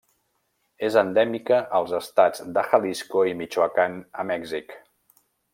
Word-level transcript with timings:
És 0.87 0.95
endèmica 1.01 1.59
als 1.81 1.93
estats 1.99 2.43
de 2.57 2.65
Jalisco 2.71 3.23
i 3.33 3.39
Michoacán 3.43 4.03
a 4.25 4.29
Mèxic. 4.35 4.79